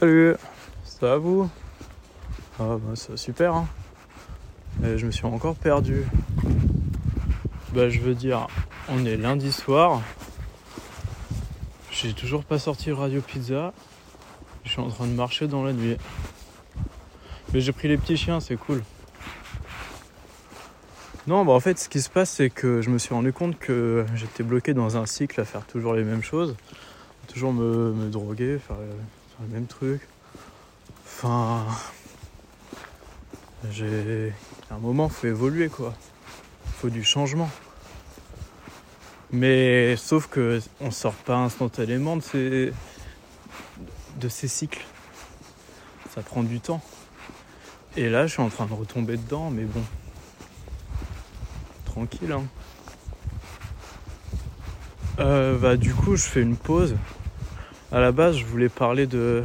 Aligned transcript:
Salut, 0.00 0.36
ça 0.84 1.06
va 1.06 1.18
vous? 1.18 1.50
Ah 2.58 2.78
bah 2.80 2.96
ça 2.96 3.14
super 3.18 3.54
hein. 3.54 3.68
Je 4.82 5.04
me 5.04 5.10
suis 5.10 5.26
encore 5.26 5.54
perdu. 5.54 6.06
Bah 7.74 7.90
je 7.90 8.00
veux 8.00 8.14
dire, 8.14 8.46
on 8.88 9.04
est 9.04 9.18
lundi 9.18 9.52
soir. 9.52 10.00
J'ai 11.90 12.14
toujours 12.14 12.42
pas 12.42 12.58
sorti 12.58 12.90
Radio 12.90 13.20
Pizza. 13.20 13.74
Je 14.64 14.70
suis 14.70 14.80
en 14.80 14.88
train 14.88 15.06
de 15.06 15.12
marcher 15.12 15.46
dans 15.46 15.62
la 15.62 15.74
nuit. 15.74 15.98
Mais 17.52 17.60
j'ai 17.60 17.72
pris 17.72 17.88
les 17.88 17.98
petits 17.98 18.16
chiens, 18.16 18.40
c'est 18.40 18.56
cool. 18.56 18.82
Non, 21.26 21.44
bah 21.44 21.52
en 21.52 21.60
fait, 21.60 21.78
ce 21.78 21.90
qui 21.90 22.00
se 22.00 22.08
passe, 22.08 22.30
c'est 22.30 22.48
que 22.48 22.80
je 22.80 22.88
me 22.88 22.96
suis 22.96 23.12
rendu 23.12 23.34
compte 23.34 23.58
que 23.58 24.06
j'étais 24.14 24.42
bloqué 24.42 24.72
dans 24.72 24.96
un 24.96 25.04
cycle 25.04 25.38
à 25.38 25.44
faire 25.44 25.66
toujours 25.66 25.92
les 25.92 26.02
mêmes 26.02 26.22
choses. 26.22 26.56
Toujours 27.28 27.52
me, 27.52 27.92
me 27.92 28.08
droguer, 28.08 28.58
le 29.42 29.54
même 29.54 29.66
truc. 29.66 30.00
Enfin. 31.06 31.66
J'ai. 33.70 34.32
À 34.70 34.74
un 34.74 34.78
moment, 34.78 35.08
faut 35.08 35.26
évoluer, 35.26 35.68
quoi. 35.68 35.94
Faut 36.78 36.88
du 36.90 37.04
changement. 37.04 37.50
Mais 39.30 39.96
sauf 39.96 40.26
que 40.26 40.60
on 40.80 40.90
sort 40.90 41.14
pas 41.14 41.36
instantanément 41.36 42.16
de 42.16 42.22
ces, 42.22 42.72
de 44.20 44.28
ces 44.28 44.48
cycles. 44.48 44.84
Ça 46.14 46.22
prend 46.22 46.42
du 46.42 46.60
temps. 46.60 46.82
Et 47.96 48.08
là, 48.08 48.26
je 48.26 48.32
suis 48.32 48.42
en 48.42 48.48
train 48.48 48.66
de 48.66 48.72
retomber 48.72 49.16
dedans, 49.16 49.50
mais 49.50 49.64
bon. 49.64 49.82
Tranquille, 51.84 52.32
hein. 52.32 52.44
Euh, 55.18 55.58
bah, 55.58 55.76
du 55.76 55.94
coup, 55.94 56.16
je 56.16 56.22
fais 56.22 56.42
une 56.42 56.56
pause. 56.56 56.96
À 57.92 58.00
la 58.00 58.10
base, 58.10 58.38
je 58.38 58.46
voulais 58.46 58.70
parler 58.70 59.06
de, 59.06 59.44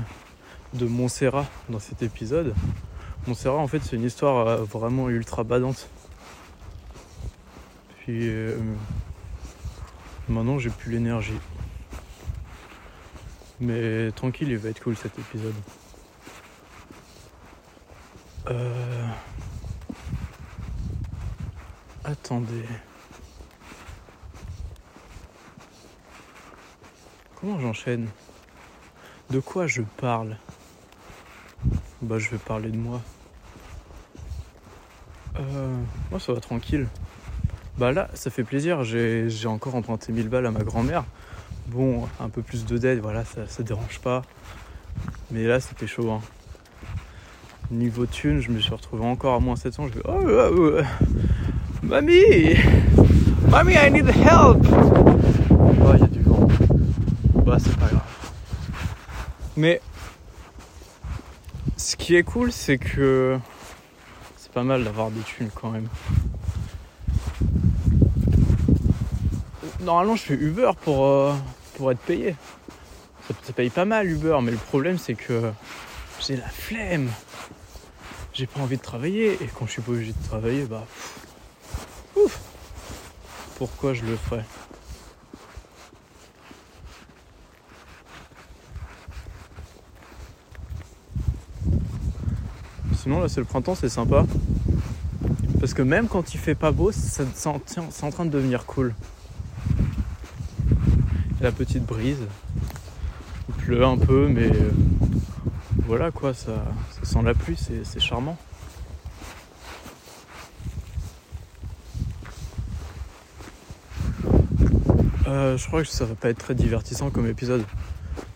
de 0.74 0.86
Montserrat 0.86 1.46
dans 1.68 1.82
cet 1.82 2.02
épisode. 2.02 2.56
Montserrat, 3.28 3.58
en 3.58 3.68
fait, 3.68 3.82
c'est 3.84 3.98
une 3.98 4.06
histoire 4.06 4.48
euh, 4.48 4.64
vraiment 4.64 5.10
ultra 5.10 5.44
badante. 5.44 5.90
Puis 7.98 8.30
euh, 8.30 8.58
maintenant, 10.30 10.60
j'ai 10.60 10.70
plus 10.70 10.94
l'énergie. 10.94 11.38
Mais 13.60 14.14
tranquille, 14.14 14.50
il 14.50 14.58
va 14.58 14.70
être 14.70 14.82
cool 14.82 14.96
cet 14.96 15.20
épisode. 15.20 15.56
Euh... 18.50 19.08
Attendez. 22.06 22.64
Comment 27.36 27.60
j'enchaîne? 27.60 28.08
De 29.30 29.40
quoi 29.40 29.68
je 29.68 29.82
parle? 29.98 30.38
Bah 32.02 32.18
je 32.20 32.30
vais 32.30 32.38
parler 32.38 32.70
de 32.70 32.78
moi. 32.78 33.02
Euh... 35.40 35.78
Moi 36.12 36.20
ça 36.20 36.34
va 36.34 36.40
tranquille. 36.40 36.88
Bah 37.78 37.92
là, 37.92 38.10
ça 38.16 38.32
fait 38.32 38.44
plaisir, 38.44 38.84
j'ai 38.84 39.48
encore 39.48 39.76
emprunté 39.76 40.12
1000 40.12 40.30
balles 40.30 40.48
à 40.48 40.52
ma 40.52 40.62
grand-mère. 40.62 41.04
Bon, 41.68 42.08
un 42.20 42.30
peu 42.30 42.42
plus 42.42 42.66
de 42.66 42.78
dette, 42.78 43.00
voilà, 43.00 43.24
ça, 43.24 43.46
ça 43.48 43.62
dérange 43.62 44.00
pas. 44.00 44.24
Mais 45.30 45.44
là, 45.44 45.60
c'était 45.60 45.86
chaud. 45.86 46.10
Hein. 46.10 46.22
Niveau 47.70 48.08
thune, 48.08 48.40
je 48.40 48.50
me 48.50 48.60
suis 48.60 48.74
retrouvé 48.74 49.06
encore 49.06 49.36
à 49.36 49.40
moins 49.40 49.56
700. 49.56 49.90
Je 49.90 49.94
vais, 49.94 50.02
oh, 50.08 50.20
oh, 50.26 50.56
oh, 50.58 50.82
Mamie 51.84 52.56
Mamie, 53.50 53.74
I 53.74 53.92
need 53.92 54.08
help 54.08 54.66
Oh, 55.52 55.92
il 55.94 56.00
y 56.00 56.04
a 56.04 56.08
du 56.08 56.22
vent. 56.22 56.48
Bah, 57.46 57.58
c'est 57.60 57.78
pas 57.78 57.88
grave. 57.88 58.02
Mais 59.58 59.82
ce 61.78 61.96
qui 61.96 62.16
est 62.16 62.22
cool, 62.22 62.52
c'est 62.52 62.78
que 62.78 63.40
c'est 64.38 64.52
pas 64.52 64.64
mal 64.64 64.84
d'avoir 64.84 65.10
des 65.10 65.22
thunes 65.22 65.50
quand 65.54 65.72
même. 65.72 65.90
Normalement, 69.82 70.16
je 70.16 70.22
fais 70.22 70.36
Uber 70.36 70.72
pour, 70.84 71.06
euh, 71.06 71.34
pour 71.76 71.92
être 71.92 72.00
payé. 72.00 72.36
Ça, 73.44 73.52
paye 73.52 73.72
pas 73.72 73.86
mal 73.86 74.08
Uber, 74.08 74.38
mais 74.44 74.52
le 74.52 74.58
problème, 74.58 75.00
c'est 75.00 75.16
que 75.16 75.52
j'ai 76.20 76.38
la 76.38 76.48
flemme. 76.48 77.10
J'ai 78.34 78.46
pas 78.46 78.60
envie 78.60 78.78
de 78.78 78.82
travailler, 78.82 79.34
et 79.42 79.50
quand 79.58 79.66
je 79.66 79.72
suis 79.72 79.82
pas 79.82 79.92
obligé 79.92 80.14
de 80.14 80.28
travailler, 80.28 80.66
bah. 80.66 80.86
Ouf 82.16 82.40
Pourquoi 83.58 83.96
je 83.96 84.06
le 84.06 84.16
ferais? 84.18 84.46
Sinon, 93.08 93.22
là, 93.22 93.30
c'est 93.30 93.40
le 93.40 93.46
printemps, 93.46 93.74
c'est 93.74 93.88
sympa. 93.88 94.26
Parce 95.62 95.74
que 95.74 95.82
même 95.82 96.10
quand 96.10 96.34
il 96.34 96.40
fait 96.40 96.56
pas 96.56 96.74
beau, 96.74 96.92
c'est 96.92 97.48
en, 97.48 98.12
train 98.12 98.26
de 98.26 98.30
devenir 98.30 98.66
cool. 98.66 98.94
La 101.40 101.54
petite 101.54 101.86
brise. 101.86 102.20
Il 103.48 103.56
pleut 103.56 103.86
un 103.86 103.98
peu, 103.98 104.28
mais 104.28 104.48
euh, 104.48 104.72
voilà 105.86 106.12
quoi, 106.12 106.34
ça, 106.34 106.66
sent 107.02 107.22
la 107.24 107.34
pluie, 107.34 107.56
c'est 107.56 107.86
c'est 107.86 108.02
charmant. 108.02 108.38
Euh, 115.28 115.56
je 115.58 115.66
crois 115.66 115.82
que 115.82 115.88
ça 115.88 116.04
va 116.04 116.16
pas 116.16 116.28
être 116.28 116.40
très 116.40 116.56
divertissant 116.56 117.10
comme 117.10 117.28
épisode. 117.28 117.64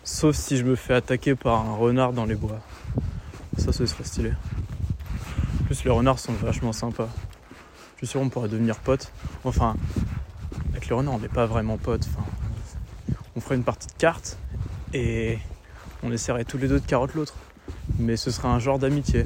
Sauf 0.02 0.34
si 0.34 0.56
je 0.56 0.64
me 0.64 0.76
fais 0.76 0.94
attaquer 0.94 1.34
par 1.34 1.60
un 1.60 1.74
renard 1.74 2.14
dans 2.14 2.24
les 2.24 2.36
bois. 2.36 2.60
Ça, 3.58 3.70
ce 3.70 3.84
serait 3.84 4.04
stylé. 4.04 4.32
Plus, 5.72 5.84
les 5.84 5.90
renards 5.90 6.18
sont 6.18 6.34
vachement 6.34 6.74
sympas. 6.74 7.08
Je 7.94 8.00
suis 8.00 8.06
sûr 8.06 8.20
qu'on 8.20 8.28
pourrait 8.28 8.50
devenir 8.50 8.76
potes. 8.76 9.10
Enfin, 9.42 9.74
avec 10.72 10.86
les 10.86 10.94
renards, 10.94 11.14
on 11.14 11.18
n'est 11.18 11.28
pas 11.28 11.46
vraiment 11.46 11.78
potes. 11.78 12.06
Enfin, 12.12 12.26
on 13.34 13.40
ferait 13.40 13.54
une 13.54 13.64
partie 13.64 13.86
de 13.86 13.94
cartes 13.94 14.36
et 14.92 15.38
on 16.02 16.12
essaierait 16.12 16.44
tous 16.44 16.58
les 16.58 16.68
deux 16.68 16.78
de 16.78 16.84
carotte 16.84 17.14
l'autre. 17.14 17.36
Mais 17.98 18.18
ce 18.18 18.30
serait 18.30 18.48
un 18.48 18.58
genre 18.58 18.78
d'amitié. 18.78 19.24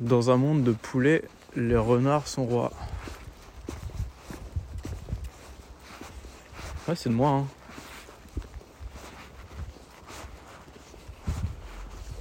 Dans 0.00 0.30
un 0.30 0.38
monde 0.38 0.64
de 0.64 0.72
poulets, 0.72 1.24
les 1.56 1.76
renards 1.76 2.26
sont 2.26 2.46
rois. 2.46 2.72
Ouais, 6.88 6.96
c'est 6.96 7.10
de 7.10 7.14
moi, 7.14 7.28
hein. 7.28 7.46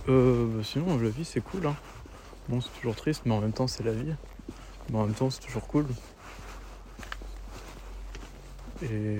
Euh, 0.09 0.47
bah 0.47 0.63
sinon, 0.63 0.97
la 0.97 1.09
vie, 1.09 1.25
c'est 1.25 1.41
cool, 1.41 1.67
hein. 1.67 1.75
Bon, 2.47 2.61
c'est 2.61 2.71
toujours 2.79 2.95
triste, 2.95 3.23
mais 3.25 3.33
en 3.33 3.41
même 3.41 3.53
temps, 3.53 3.67
c'est 3.67 3.83
la 3.83 3.91
vie. 3.91 4.13
Mais 4.89 4.97
en 4.97 5.05
même 5.05 5.13
temps, 5.13 5.29
c'est 5.29 5.41
toujours 5.41 5.67
cool. 5.67 5.85
Et... 8.83 9.19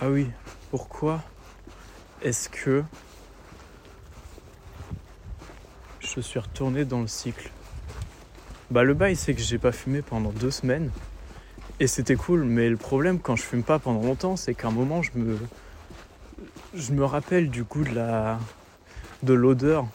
Ah 0.00 0.08
oui, 0.08 0.30
pourquoi 0.70 1.22
est-ce 2.22 2.48
que 2.48 2.82
je 6.00 6.20
suis 6.20 6.38
retourné 6.38 6.86
dans 6.86 7.02
le 7.02 7.06
cycle? 7.06 7.50
Bah 8.70 8.82
le 8.82 8.94
bail 8.94 9.14
c'est 9.14 9.34
que 9.34 9.42
j'ai 9.42 9.58
pas 9.58 9.72
fumé 9.72 10.00
pendant 10.00 10.30
deux 10.30 10.50
semaines 10.50 10.90
et 11.80 11.86
c'était 11.86 12.14
cool, 12.16 12.44
mais 12.44 12.68
le 12.68 12.76
problème 12.76 13.18
quand 13.18 13.34
je 13.36 13.42
fume 13.42 13.62
pas 13.64 13.78
pendant 13.78 14.02
longtemps, 14.02 14.36
c'est 14.36 14.54
qu'à 14.54 14.68
un 14.68 14.72
moment 14.72 15.02
je 15.02 15.10
me 15.14 15.38
je 16.74 16.92
me 16.92 17.04
rappelle 17.04 17.50
du 17.50 17.64
goût 17.64 17.82
de 17.84 17.94
la 17.94 18.38
de 19.22 19.32
l'odeur 19.34 19.86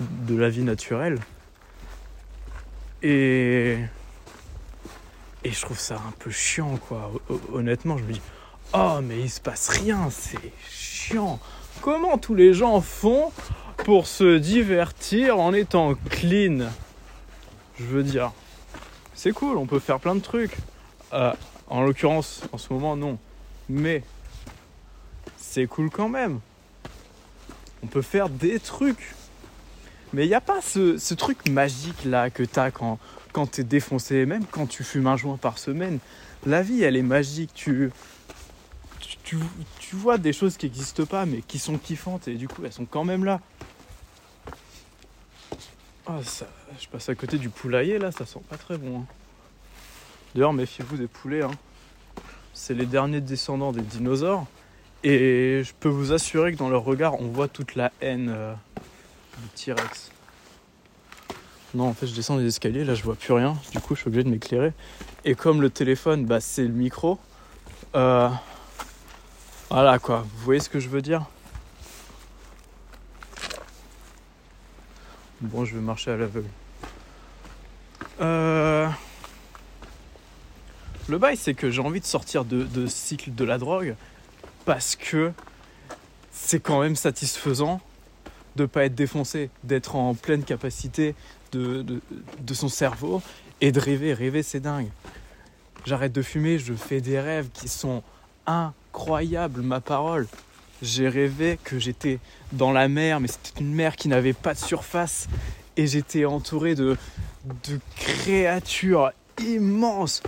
de 0.00 0.36
la 0.36 0.48
vie 0.50 0.62
naturelle 0.62 1.18
et 3.02 3.78
et 5.42 5.50
je 5.52 5.60
trouve 5.62 5.78
ça 5.78 5.94
un 6.06 6.12
peu 6.18 6.30
chiant 6.30 6.76
quoi. 6.88 7.10
Ho- 7.30 7.40
Honnêtement, 7.54 7.96
je 7.96 8.04
me 8.04 8.12
dis 8.12 8.20
oh 8.74 8.98
mais 9.02 9.20
il 9.20 9.30
se 9.30 9.40
passe 9.40 9.68
rien, 9.68 10.10
c'est 10.10 10.52
chiant. 10.68 11.38
Comment 11.80 12.18
tous 12.18 12.34
les 12.34 12.52
gens 12.52 12.80
font 12.82 13.32
pour 13.84 14.06
se 14.06 14.36
divertir 14.36 15.38
en 15.38 15.54
étant 15.54 15.94
clean? 16.10 16.68
Je 17.78 17.84
veux 17.84 18.02
dire, 18.02 18.32
c'est 19.14 19.32
cool, 19.32 19.56
on 19.56 19.64
peut 19.66 19.78
faire 19.78 19.98
plein 19.98 20.14
de 20.14 20.20
trucs. 20.20 20.56
Euh, 21.12 21.32
en 21.68 21.82
l'occurrence, 21.82 22.42
en 22.52 22.58
ce 22.58 22.72
moment, 22.72 22.96
non. 22.96 23.18
Mais 23.68 24.02
c'est 25.36 25.66
cool 25.66 25.90
quand 25.90 26.08
même. 26.08 26.40
On 27.82 27.86
peut 27.86 28.02
faire 28.02 28.28
des 28.28 28.60
trucs. 28.60 29.14
Mais 30.12 30.24
il 30.24 30.28
n'y 30.28 30.34
a 30.34 30.40
pas 30.40 30.60
ce, 30.60 31.14
truc 31.14 31.48
magique 31.48 32.04
là 32.04 32.30
que 32.30 32.42
t'as 32.42 32.70
quand, 32.70 32.98
quand 33.32 33.46
t'es 33.46 33.62
défoncé, 33.62 34.26
même 34.26 34.44
quand 34.44 34.66
tu 34.66 34.82
fumes 34.82 35.06
un 35.06 35.16
joint 35.16 35.36
par 35.36 35.58
semaine. 35.58 35.98
La 36.46 36.62
vie, 36.62 36.82
elle 36.82 36.96
est 36.96 37.02
magique. 37.02 37.52
Tu 37.54 37.92
vois 39.92 40.18
des 40.18 40.32
choses 40.32 40.56
qui 40.56 40.66
n'existent 40.66 41.06
pas, 41.06 41.26
mais 41.26 41.42
qui 41.42 41.58
sont 41.58 41.78
kiffantes 41.78 42.26
et 42.28 42.34
du 42.34 42.48
coup, 42.48 42.64
elles 42.64 42.72
sont 42.72 42.86
quand 42.86 43.04
même 43.04 43.24
là. 43.24 43.40
Ah, 46.06 46.18
ça, 46.24 46.46
je 46.80 46.88
passe 46.88 47.08
à 47.08 47.14
côté 47.14 47.38
du 47.38 47.50
poulailler 47.50 47.98
là, 47.98 48.10
ça 48.10 48.26
sent 48.26 48.40
pas 48.48 48.56
très 48.56 48.76
bon. 48.76 49.00
hein. 49.00 49.06
D'ailleurs, 50.34 50.52
méfiez-vous 50.52 50.96
des 50.96 51.06
poulets. 51.06 51.42
hein. 51.42 51.50
C'est 52.54 52.74
les 52.74 52.86
derniers 52.86 53.20
descendants 53.20 53.72
des 53.72 53.82
dinosaures. 53.82 54.46
Et 55.02 55.62
je 55.64 55.72
peux 55.80 55.88
vous 55.88 56.12
assurer 56.12 56.52
que 56.52 56.58
dans 56.58 56.68
leur 56.68 56.84
regard, 56.84 57.20
on 57.20 57.28
voit 57.28 57.48
toute 57.48 57.74
la 57.74 57.90
haine 58.00 58.28
euh, 58.34 58.54
du 59.38 59.48
T-Rex. 59.54 60.10
Non, 61.72 61.88
en 61.88 61.94
fait, 61.94 62.06
je 62.06 62.14
descends 62.14 62.36
les 62.36 62.46
escaliers, 62.46 62.84
là, 62.84 62.94
je 62.94 63.02
vois 63.02 63.14
plus 63.14 63.32
rien. 63.32 63.56
Du 63.72 63.80
coup, 63.80 63.94
je 63.94 64.00
suis 64.00 64.08
obligé 64.08 64.24
de 64.24 64.28
m'éclairer. 64.28 64.72
Et 65.24 65.34
comme 65.34 65.62
le 65.62 65.70
téléphone, 65.70 66.26
bah, 66.26 66.40
c'est 66.40 66.62
le 66.62 66.72
micro. 66.72 67.18
euh, 67.94 68.28
voilà 69.70 69.98
quoi, 69.98 70.20
vous 70.20 70.44
voyez 70.44 70.60
ce 70.60 70.68
que 70.68 70.80
je 70.80 70.88
veux 70.88 71.00
dire? 71.00 71.24
Bon, 75.40 75.64
je 75.64 75.74
vais 75.76 75.80
marcher 75.80 76.10
à 76.10 76.16
l'aveugle. 76.16 76.48
Euh... 78.20 78.69
Le 81.10 81.18
bail, 81.18 81.36
c'est 81.36 81.54
que 81.54 81.72
j'ai 81.72 81.82
envie 81.82 81.98
de 81.98 82.04
sortir 82.04 82.44
de, 82.44 82.86
ce 82.86 82.96
cycle 82.96 83.34
de 83.34 83.44
la 83.44 83.58
drogue 83.58 83.96
parce 84.64 84.94
que 84.94 85.32
c'est 86.30 86.60
quand 86.60 86.80
même 86.80 86.94
satisfaisant 86.94 87.80
de 88.54 88.64
pas 88.64 88.84
être 88.84 88.94
défoncé, 88.94 89.50
d'être 89.64 89.96
en 89.96 90.14
pleine 90.14 90.44
capacité 90.44 91.16
de 91.50 92.00
son 92.52 92.68
cerveau 92.68 93.22
et 93.60 93.72
de 93.72 93.80
rêver. 93.80 94.14
Rêver, 94.14 94.44
c'est 94.44 94.60
dingue. 94.60 94.88
J'arrête 95.84 96.12
de 96.12 96.22
fumer, 96.22 96.60
je 96.60 96.74
fais 96.74 97.00
des 97.00 97.18
rêves 97.18 97.48
qui 97.52 97.66
sont 97.66 98.04
incroyables, 98.46 99.62
ma 99.62 99.80
parole. 99.80 100.28
J'ai 100.82 101.08
rêvé 101.08 101.58
que 101.64 101.80
j'étais 101.80 102.20
dans 102.52 102.70
la 102.70 102.86
mer, 102.86 103.18
mais 103.18 103.26
c'était 103.26 103.60
une 103.60 103.74
mer 103.74 103.96
qui 103.96 104.06
n'avait 104.06 104.32
pas 104.32 104.54
de 104.54 104.60
surface. 104.60 105.26
Et 105.76 105.88
j'étais 105.88 106.24
entouré 106.24 106.76
de, 106.76 106.96
de 107.68 107.80
créatures 107.96 109.10
immenses 109.38 110.22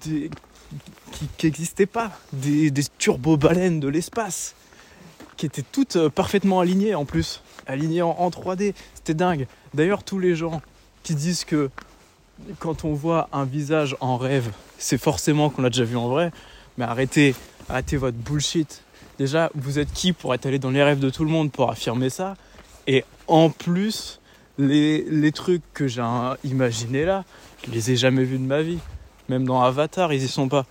qui 0.00 1.46
n'existaient 1.46 1.86
pas. 1.86 2.12
Des, 2.32 2.70
des 2.70 2.84
turbo-baleines 2.98 3.80
de 3.80 3.88
l'espace. 3.88 4.54
Qui 5.36 5.46
étaient 5.46 5.64
toutes 5.70 5.96
euh, 5.96 6.08
parfaitement 6.08 6.60
alignées 6.60 6.94
en 6.94 7.04
plus. 7.04 7.42
Alignées 7.66 8.02
en, 8.02 8.10
en 8.10 8.30
3D. 8.30 8.74
C'était 8.94 9.14
dingue. 9.14 9.46
D'ailleurs, 9.74 10.02
tous 10.02 10.18
les 10.18 10.34
gens 10.34 10.60
qui 11.02 11.14
disent 11.14 11.44
que 11.44 11.70
quand 12.58 12.84
on 12.84 12.94
voit 12.94 13.28
un 13.32 13.44
visage 13.44 13.96
en 14.00 14.16
rêve, 14.16 14.50
c'est 14.78 14.98
forcément 14.98 15.50
qu'on 15.50 15.62
l'a 15.62 15.70
déjà 15.70 15.84
vu 15.84 15.96
en 15.96 16.08
vrai. 16.08 16.32
Mais 16.78 16.84
arrêtez, 16.84 17.34
arrêtez 17.68 17.96
votre 17.96 18.16
bullshit. 18.16 18.82
Déjà, 19.18 19.50
vous 19.54 19.78
êtes 19.78 19.92
qui 19.92 20.12
pour 20.12 20.34
être 20.34 20.46
allé 20.46 20.58
dans 20.58 20.70
les 20.70 20.82
rêves 20.82 21.00
de 21.00 21.10
tout 21.10 21.24
le 21.24 21.30
monde 21.30 21.52
pour 21.52 21.70
affirmer 21.70 22.10
ça? 22.10 22.36
Et 22.86 23.04
en 23.26 23.50
plus, 23.50 24.20
les, 24.58 25.02
les 25.02 25.32
trucs 25.32 25.62
que 25.74 25.86
j'ai 25.86 26.00
euh, 26.00 26.34
imaginés 26.44 27.04
là, 27.04 27.24
je 27.66 27.70
les 27.70 27.90
ai 27.90 27.96
jamais 27.96 28.24
vus 28.24 28.38
de 28.38 28.44
ma 28.44 28.62
vie. 28.62 28.78
Même 29.30 29.44
dans 29.44 29.62
Avatar, 29.62 30.12
ils 30.12 30.24
y 30.24 30.26
sont 30.26 30.48
pas. 30.48 30.66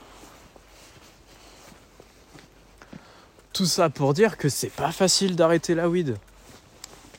Tout 3.53 3.65
ça 3.65 3.89
pour 3.89 4.13
dire 4.13 4.37
que 4.37 4.49
c'est 4.49 4.69
pas 4.69 4.91
facile 4.91 5.37
d'arrêter 5.37 5.75
la 5.75 5.87
weed. 5.87 6.17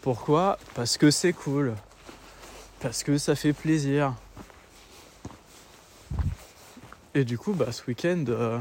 Pourquoi? 0.02 0.58
Parce 0.74 0.98
que 0.98 1.10
c'est 1.10 1.32
cool. 1.32 1.74
Parce 2.80 3.02
que 3.02 3.16
ça 3.16 3.34
fait 3.36 3.54
plaisir. 3.54 4.12
Et 7.14 7.24
du 7.24 7.38
coup, 7.38 7.54
bah, 7.54 7.72
ce 7.72 7.86
week-end, 7.86 8.22
euh, 8.28 8.58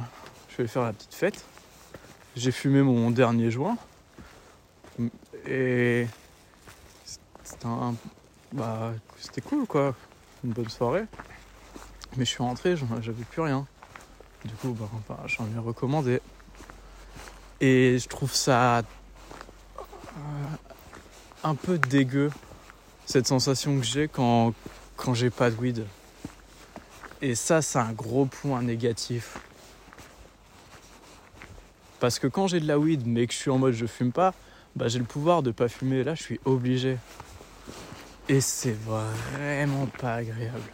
je 0.47 0.61
vais 0.61 0.67
faire 0.69 0.83
la 0.83 0.93
petite 0.93 1.13
fête. 1.13 1.43
J'ai 2.37 2.53
fumé 2.53 2.81
mon 2.81 3.11
dernier 3.11 3.51
joint. 3.51 3.77
Et 5.45 6.07
c'était 7.43 7.67
bah, 8.53 8.93
c'était 9.19 9.41
cool 9.41 9.67
quoi. 9.67 9.93
Une 10.45 10.53
bonne 10.53 10.69
soirée. 10.69 11.07
Mais 12.17 12.25
je 12.25 12.29
suis 12.29 12.43
rentré, 12.43 12.75
j'avais 12.75 13.23
plus 13.23 13.41
rien. 13.41 13.67
Du 14.45 14.53
coup, 14.55 14.75
bah, 14.79 14.89
bah, 15.07 15.19
j'en 15.27 15.45
ai 15.55 15.59
recommandé. 15.59 16.21
Et 17.61 17.97
je 17.99 18.07
trouve 18.07 18.33
ça 18.33 18.77
euh, 18.77 18.81
un 21.43 21.55
peu 21.55 21.77
dégueu, 21.77 22.31
cette 23.05 23.27
sensation 23.27 23.77
que 23.77 23.85
j'ai 23.85 24.07
quand, 24.07 24.53
quand 24.95 25.13
j'ai 25.13 25.29
pas 25.29 25.51
de 25.51 25.55
weed. 25.57 25.85
Et 27.21 27.35
ça, 27.35 27.61
c'est 27.61 27.79
un 27.79 27.91
gros 27.91 28.25
point 28.25 28.61
négatif. 28.61 29.37
Parce 31.99 32.17
que 32.17 32.27
quand 32.27 32.47
j'ai 32.47 32.61
de 32.61 32.67
la 32.67 32.79
weed, 32.79 33.05
mais 33.05 33.27
que 33.27 33.33
je 33.33 33.39
suis 33.39 33.51
en 33.51 33.57
mode 33.57 33.73
je 33.73 33.85
fume 33.85 34.13
pas, 34.13 34.33
bah 34.75 34.87
j'ai 34.87 34.99
le 34.99 35.05
pouvoir 35.05 35.43
de 35.43 35.51
pas 35.51 35.67
fumer. 35.67 36.03
Là, 36.03 36.15
je 36.15 36.23
suis 36.23 36.39
obligé. 36.45 36.97
Et 38.29 38.39
c'est 38.39 38.77
vraiment 38.85 39.85
pas 39.87 40.15
agréable. 40.15 40.71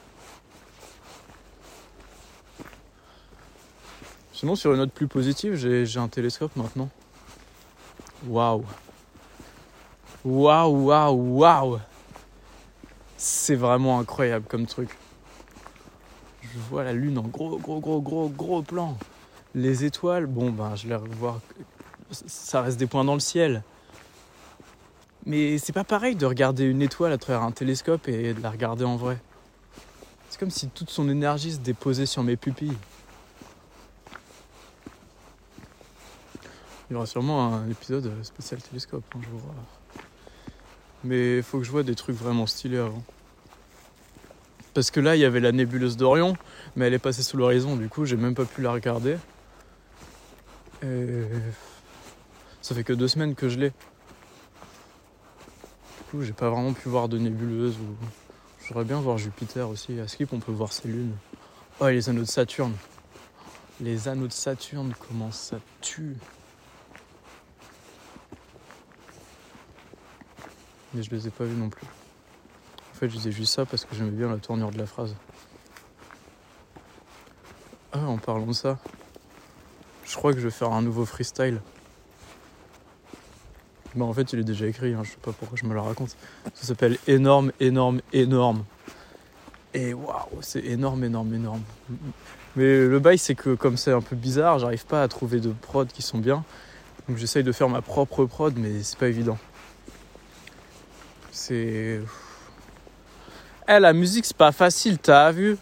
Sinon, 4.36 4.58
sur 4.58 4.74
une 4.74 4.80
note 4.80 4.92
plus 4.92 5.08
positive, 5.08 5.56
j'ai 5.56 5.98
un 5.98 6.10
télescope 6.10 6.54
maintenant. 6.58 6.90
Waouh! 8.28 8.66
Waouh, 10.26 10.88
waouh, 10.88 11.38
waouh! 11.38 11.80
C'est 13.16 13.56
vraiment 13.56 13.98
incroyable 13.98 14.46
comme 14.50 14.66
truc. 14.66 14.90
Je 16.42 16.60
vois 16.70 16.84
la 16.84 16.92
lune 16.92 17.18
en 17.18 17.22
gros, 17.22 17.58
gros, 17.58 17.80
gros, 17.80 18.02
gros, 18.02 18.28
gros 18.28 18.62
plan. 18.62 18.98
Les 19.54 19.86
étoiles, 19.86 20.26
bon, 20.26 20.52
ben, 20.52 20.76
je 20.76 20.90
les 20.90 20.96
revois. 20.96 21.40
Ça 22.12 22.62
reste 22.62 22.78
des 22.78 22.88
points 22.88 23.06
dans 23.06 23.14
le 23.14 23.22
ciel. 23.22 23.64
Mais 25.26 25.58
c'est 25.60 25.72
pas 25.72 25.86
pareil 25.86 26.18
de 26.18 26.26
regarder 26.26 26.66
une 26.66 26.82
étoile 26.82 27.14
à 27.14 27.18
travers 27.18 27.42
un 27.42 27.52
télescope 27.52 28.10
et 28.10 28.34
de 28.34 28.42
la 28.42 28.52
regarder 28.52 28.84
en 28.84 28.98
vrai. 28.98 29.18
C'est 30.30 30.38
comme 30.38 30.52
si 30.52 30.68
toute 30.68 30.90
son 30.90 31.08
énergie 31.08 31.54
se 31.54 31.60
déposait 31.60 32.06
sur 32.06 32.22
mes 32.22 32.36
pupilles. 32.36 32.76
Il 36.90 36.94
y 36.94 36.96
aura 36.96 37.06
sûrement 37.06 37.54
un 37.56 37.70
épisode 37.70 38.12
spécial 38.24 38.62
télescope 38.62 39.04
un 39.18 39.22
jour. 39.22 39.42
Mais 41.04 41.38
il 41.38 41.44
faut 41.44 41.60
que 41.60 41.64
je 41.64 41.72
vois 41.72 41.84
des 41.84 41.96
trucs 41.96 42.16
vraiment 42.16 42.46
stylés 42.46 42.78
avant. 42.78 43.04
Parce 44.74 44.92
que 44.92 45.00
là, 45.00 45.16
il 45.16 45.20
y 45.20 45.26
avait 45.26 45.40
la 45.40 45.52
nébuleuse 45.52 45.98
d'Orion, 45.98 46.36
mais 46.76 46.88
elle 46.88 46.94
est 46.94 47.00
passée 47.00 47.24
sous 47.24 47.38
l'horizon, 47.38 47.76
du 47.76 47.90
coup, 47.90 48.06
j'ai 48.06 48.18
même 48.18 48.36
pas 48.36 48.46
pu 48.46 48.62
la 48.62 48.72
regarder. 48.72 49.18
Et 50.84 51.24
ça 52.62 52.76
fait 52.76 52.84
que 52.84 52.94
deux 52.94 53.08
semaines 53.08 53.36
que 53.36 53.48
je 53.50 53.58
l'ai. 53.58 53.70
Du 53.70 53.76
coup, 56.12 56.22
j'ai 56.22 56.34
pas 56.34 56.50
vraiment 56.50 56.74
pu 56.74 56.90
voir 56.90 57.08
de 57.08 57.18
nébuleuse. 57.18 57.78
Ou... 57.78 57.96
J'aimerais 58.68 58.86
bien 58.86 59.00
voir 59.00 59.18
Jupiter 59.18 59.70
aussi. 59.70 60.00
À 60.00 60.08
Skip, 60.08 60.34
on 60.34 60.40
peut 60.40 60.52
voir 60.52 60.74
ses 60.74 60.88
lunes. 60.88 61.16
Oh, 61.80 61.88
et 61.88 61.94
les 61.94 62.10
anneaux 62.10 62.24
de 62.24 62.28
Saturne. 62.28 62.74
Les 63.80 64.08
anneaux 64.08 64.28
de 64.28 64.34
Saturne, 64.34 64.94
comment 65.08 65.32
ça 65.32 65.58
tue. 65.82 66.18
Mais 70.96 71.04
je 71.04 71.12
les 71.12 71.28
ai 71.28 71.30
pas 71.30 71.44
vus 71.44 71.56
non 71.56 71.70
plus. 71.70 71.86
En 72.92 72.98
fait, 72.98 73.10
je 73.10 73.18
disais 73.18 73.32
juste 73.32 73.54
ça 73.54 73.66
parce 73.66 73.84
que 73.84 73.94
j'aimais 73.96 74.12
bien 74.12 74.30
la 74.30 74.38
tournure 74.38 74.72
de 74.72 74.78
la 74.78 74.86
phrase. 74.86 75.14
Ah, 77.92 78.06
en 78.08 78.18
parlant 78.18 78.46
de 78.46 78.54
ça, 78.54 78.78
je 80.06 80.16
crois 80.16 80.34
que 80.34 80.40
je 80.40 80.46
vais 80.46 80.52
faire 80.52 80.72
un 80.72 80.82
nouveau 80.82 81.06
freestyle. 81.06 81.62
Bah, 83.96 84.06
en 84.06 84.14
fait, 84.14 84.32
il 84.34 84.40
est 84.40 84.44
déjà 84.44 84.68
écrit, 84.68 84.94
hein, 84.94 85.02
je 85.04 85.12
sais 85.12 85.18
pas 85.22 85.32
pourquoi 85.34 85.58
je 85.62 85.66
me 85.66 85.74
le 85.74 85.80
raconte. 85.80 86.16
Ça 86.54 86.68
s'appelle 86.68 86.98
Énorme, 87.08 87.52
énorme, 87.60 88.02
énorme. 88.14 88.64
Et 89.74 89.94
waouh, 89.94 90.42
c'est 90.42 90.64
énorme, 90.64 91.04
énorme, 91.04 91.34
énorme. 91.34 91.62
Mais 92.56 92.88
le 92.88 93.00
bail, 93.00 93.18
c'est 93.18 93.36
que 93.36 93.56
comme 93.56 93.76
c'est 93.76 93.92
un 93.92 94.02
peu 94.02 94.16
bizarre, 94.16 94.60
j'arrive 94.60 94.86
pas 94.86 95.04
à 95.04 95.08
trouver 95.10 95.42
de 95.42 95.52
prod 95.52 95.88
qui 95.90 96.02
sont 96.02 96.18
bien. 96.18 96.46
Donc 97.08 97.18
j'essaye 97.18 97.44
de 97.44 97.52
faire 97.52 97.68
ma 97.68 97.82
propre 97.82 98.26
prod, 98.26 98.54
mais 98.58 98.84
c'est 98.84 98.98
pas 98.98 99.10
évident. 99.10 99.38
C'est. 101.36 102.00
Eh, 103.68 103.80
la 103.80 103.92
musique, 103.92 104.26
c'est 104.26 104.38
pas 104.38 104.54
facile, 104.54 104.98
t'as 104.98 105.34
vu? 105.34 105.58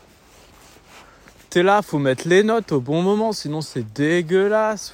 T'es 1.50 1.63
là, 1.63 1.82
faut 1.82 1.98
mettre 1.98 2.27
les 2.27 2.44
notes 2.44 2.72
au 2.72 2.80
bon 2.80 3.01
moment, 3.01 3.32
sinon 3.32 3.62
c'est 3.62 3.82
dégueulasse. 3.82 4.94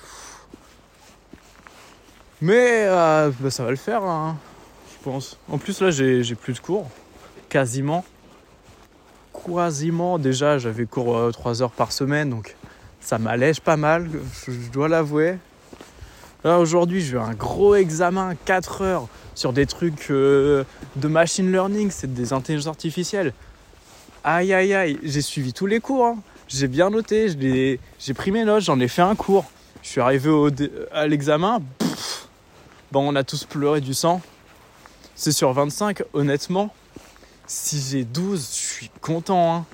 Mais 2.42 2.86
euh, 2.88 3.30
bah, 3.42 3.52
ça 3.52 3.66
va 3.66 3.72
le 3.72 3.76
faire, 3.76 4.04
hein, 4.04 4.38
je 4.94 5.04
pense. 5.04 5.38
En 5.50 5.58
plus, 5.58 5.82
là, 5.82 5.92
j'ai 5.92 6.36
plus 6.36 6.54
de 6.54 6.60
cours. 6.60 6.90
Quasiment. 7.50 8.06
Quasiment. 9.34 10.18
Déjà, 10.18 10.60
j'avais 10.60 10.86
cours 10.86 11.18
euh, 11.18 11.32
3 11.32 11.62
heures 11.62 11.72
par 11.72 11.92
semaine, 11.92 12.30
donc 12.30 12.56
ça 13.02 13.18
m'allège 13.18 13.60
pas 13.60 13.76
mal, 13.76 14.10
je 14.48 14.70
dois 14.72 14.88
l'avouer. 14.88 15.40
Là, 16.44 16.60
aujourd'hui, 16.60 17.02
j'ai 17.02 17.14
eu 17.16 17.20
un 17.20 17.34
gros 17.34 17.76
examen, 17.76 18.34
4 18.46 18.82
heures, 18.82 19.08
sur 19.36 19.52
des 19.52 19.66
trucs 19.66 20.10
euh, 20.10 20.64
de 20.96 21.08
machine 21.10 21.52
learning, 21.52 21.92
c'est 21.92 22.14
des 22.14 22.32
intelligences 22.32 22.68
artificielles. 22.68 23.34
Aïe, 24.24 24.54
aïe, 24.54 24.74
aïe, 24.74 25.00
j'ai 25.04 25.22
suivi 25.22 25.52
tous 25.54 25.66
les 25.66 25.80
cours. 25.80 26.06
hein. 26.06 26.18
J'ai 26.48 26.68
bien 26.68 26.90
noté, 26.90 27.28
j'ai 28.00 28.14
pris 28.14 28.32
mes 28.32 28.44
notes, 28.44 28.64
j'en 28.64 28.80
ai 28.80 28.88
fait 28.88 29.02
un 29.02 29.16
cours. 29.16 29.46
Je 29.84 29.90
suis 29.90 30.02
arrivé 30.02 30.30
au 30.30 30.50
à 30.92 31.08
l'examen, 31.08 31.62
bon, 32.92 33.08
on 33.08 33.16
a 33.16 33.24
tous 33.24 33.46
pleuré 33.46 33.82
du 33.82 33.94
sang. 33.94 34.22
C'est 35.16 35.32
sur 35.32 35.52
25, 35.54 36.04
honnêtement. 36.14 36.74
Si 37.46 37.82
j'ai 37.82 38.04
12, 38.06 38.40
je 38.52 38.56
suis 38.56 38.92
content. 39.02 39.56
Hein. 39.56 39.66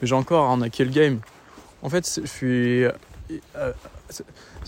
Mais 0.00 0.08
j'ai 0.08 0.14
encore 0.14 0.50
arnaqué 0.50 0.84
le 0.84 0.90
game. 0.90 1.20
En 1.82 1.88
fait, 1.88 2.20
je 2.22 2.26
suis. 2.26 2.84
Euh, 3.56 3.72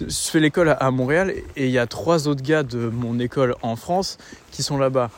je 0.01 0.07
fais 0.09 0.41
l'école 0.41 0.77
à 0.79 0.91
Montréal 0.91 1.33
et 1.57 1.67
il 1.67 1.71
y 1.71 1.79
a 1.79 1.87
trois 1.87 2.29
autres 2.29 2.43
gars 2.43 2.63
de 2.63 2.89
mon 2.89 3.19
école 3.19 3.55
en 3.63 3.77
France 3.77 4.19
qui 4.51 4.63
sont 4.63 4.79
là-bas. 4.79 5.11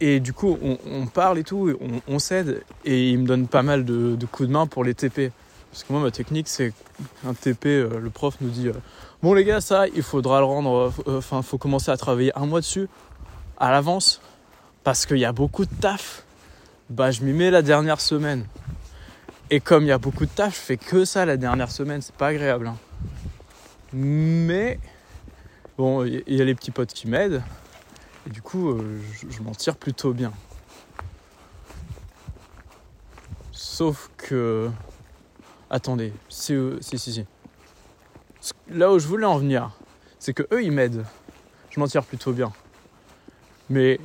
Et 0.00 0.18
du 0.18 0.32
coup, 0.32 0.58
on, 0.62 1.06
parle 1.06 1.38
et 1.38 1.44
tout, 1.44 1.76
on, 2.08 2.18
s'aide 2.18 2.62
et 2.86 3.10
ils 3.10 3.18
me 3.18 3.26
donnent 3.26 3.48
pas 3.48 3.62
mal 3.62 3.84
de, 3.84 4.16
coups 4.32 4.48
de 4.48 4.52
main 4.52 4.66
pour 4.66 4.82
les 4.82 4.94
TP. 4.94 5.30
Parce 5.70 5.84
que 5.84 5.92
moi, 5.92 6.00
ma 6.00 6.10
technique, 6.10 6.48
c'est 6.48 6.72
un 7.24 7.34
TP, 7.34 7.66
euh, 7.66 8.00
le 8.00 8.10
prof 8.10 8.36
nous 8.40 8.48
dit 8.48 8.68
euh, 8.68 8.72
Bon, 9.22 9.34
les 9.34 9.44
gars, 9.44 9.60
ça, 9.60 9.86
il 9.88 10.02
faudra 10.02 10.40
le 10.40 10.46
rendre, 10.46 10.92
enfin, 11.06 11.42
faut 11.42 11.58
commencer 11.58 11.90
à 11.90 11.96
travailler 11.96 12.32
un 12.36 12.46
mois 12.46 12.60
dessus 12.60 12.88
à 13.58 13.70
l'avance 13.70 14.20
parce 14.82 15.04
qu'il 15.04 15.18
y 15.18 15.24
a 15.26 15.32
beaucoup 15.32 15.66
de 15.66 15.74
taf. 15.80 16.24
Bah, 16.88 17.10
je 17.10 17.22
m'y 17.22 17.32
mets 17.32 17.50
la 17.50 17.62
dernière 17.62 18.00
semaine. 18.00 18.46
Et 19.52 19.58
comme 19.58 19.82
il 19.82 19.88
y 19.88 19.92
a 19.92 19.98
beaucoup 19.98 20.26
de 20.26 20.30
tâches, 20.30 20.54
je 20.54 20.60
fais 20.60 20.76
que 20.76 21.04
ça 21.04 21.26
la 21.26 21.36
dernière 21.36 21.72
semaine, 21.72 22.00
c'est 22.02 22.14
pas 22.14 22.28
agréable. 22.28 22.68
Hein. 22.68 22.76
Mais 23.92 24.78
bon, 25.76 26.04
il 26.04 26.22
y 26.28 26.40
a 26.40 26.44
les 26.44 26.54
petits 26.54 26.70
potes 26.70 26.92
qui 26.92 27.08
m'aident. 27.08 27.42
Et 28.26 28.30
du 28.30 28.42
coup, 28.42 28.70
euh, 28.70 29.00
je, 29.28 29.42
m'en 29.42 29.50
tire 29.50 29.76
plutôt 29.76 30.12
bien. 30.12 30.32
Sauf 33.50 34.10
que. 34.16 34.70
Attendez, 35.68 36.12
si, 36.28 36.54
si, 36.80 36.98
si, 36.98 37.12
si. 37.12 37.24
Là 38.70 38.92
où 38.92 39.00
je 39.00 39.08
voulais 39.08 39.26
en 39.26 39.38
venir, 39.38 39.72
c'est 40.20 40.32
que 40.32 40.44
eux 40.52 40.62
ils 40.62 40.72
m'aident. 40.72 41.04
Je 41.70 41.80
m'en 41.80 41.88
tire 41.88 42.04
plutôt 42.04 42.32
bien. 42.32 42.52
Mais 43.68 43.98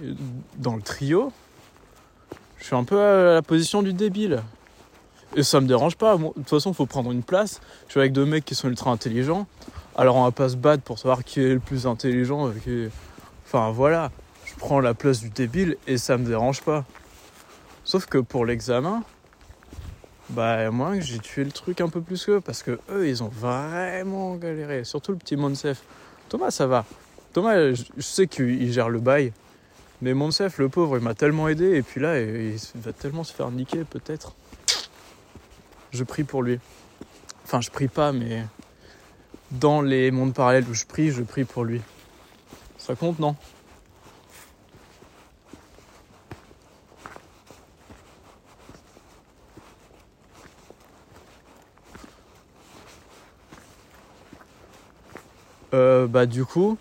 dans 0.58 0.76
le 0.76 0.82
trio, 0.82 1.32
je 2.58 2.66
suis 2.66 2.76
un 2.76 2.84
peu 2.84 3.00
à 3.00 3.34
la 3.36 3.42
position 3.44 3.84
du 3.84 3.94
débile. 3.94 4.42
Et 5.36 5.44
ça 5.44 5.60
me 5.60 5.68
dérange 5.68 5.96
pas. 5.96 6.18
de 6.18 6.24
toute 6.34 6.50
façon, 6.50 6.72
il 6.72 6.76
faut 6.76 6.86
prendre 6.86 7.12
une 7.12 7.24
place. 7.24 7.60
Je 7.88 7.92
suis 7.92 8.00
avec 8.00 8.14
deux 8.14 8.26
mecs 8.26 8.46
qui 8.46 8.56
sont 8.56 8.70
ultra 8.70 8.92
intelligents. 8.92 9.48
Alors 9.98 10.18
on 10.18 10.24
va 10.26 10.32
pas 10.32 10.50
se 10.50 10.58
battre 10.58 10.84
pour 10.84 11.00
savoir 11.00 11.24
qui 11.24 11.40
est 11.40 11.54
le 11.54 11.60
plus 11.60 11.88
intelligent. 11.88 12.52
Enfin 13.46 13.72
voilà, 13.72 14.12
je 14.44 14.54
prends 14.56 14.82
la 14.82 14.94
place 14.94 15.22
du 15.22 15.30
débile 15.30 15.78
et 15.88 15.98
ça 15.98 16.18
me 16.18 16.26
dérange 16.26 16.62
pas. 16.62 16.84
Sauf 17.86 18.06
que 18.06 18.18
pour 18.18 18.46
l'examen, 18.46 19.04
bah 20.30 20.70
moi 20.72 21.00
j'ai 21.00 21.20
tué 21.20 21.46
le 21.46 21.52
truc 21.52 21.80
un 21.80 21.88
peu 21.88 22.02
plus 22.02 22.26
qu'eux 22.26 22.42
parce 22.42 22.62
que 22.62 22.80
eux 22.92 23.08
ils 23.08 23.24
ont 23.24 23.30
vraiment 23.30 24.36
galéré. 24.36 24.84
Surtout 24.84 25.14
le 25.14 25.18
petit 25.18 25.38
Monsef. 25.38 25.82
Thomas 26.28 26.52
ça 26.52 26.68
va. 26.68 26.84
Thomas 27.32 27.72
je, 27.72 27.84
sais 28.00 28.28
qu'il 28.28 28.72
gère 28.74 28.90
le 28.90 29.00
bail. 29.00 29.32
Mais 30.02 30.14
Monsef 30.14 30.58
le 30.58 30.68
pauvre 30.68 30.98
il 30.98 31.04
m'a 31.04 31.14
tellement 31.14 31.48
aidé 31.48 31.78
et 31.78 31.84
puis 31.84 32.02
là 32.02 32.20
il 32.20 32.58
va 32.76 32.92
tellement 32.92 33.24
se 33.24 33.34
faire 33.34 33.50
niquer 33.50 33.86
peut-être 33.86 34.36
je 35.96 36.04
prie 36.04 36.24
pour 36.24 36.44
lui. 36.44 36.60
Enfin, 37.44 37.62
je 37.62 37.70
prie 37.72 37.88
pas, 37.88 38.12
mais 38.12 38.46
dans 39.52 39.82
les 39.82 40.12
mondes 40.12 40.34
parallèles 40.34 40.68
où 40.70 40.74
je 40.74 40.86
prie, 40.86 41.12
je 41.12 41.24
prie 41.24 41.46
pour 41.46 41.64
lui. 41.64 41.82
Ça 42.78 42.96
compte, 42.96 43.20
non? 43.20 43.36
Euh, 55.74 56.08
Bah 56.08 56.26
du 56.26 56.46
coup... 56.46 56.78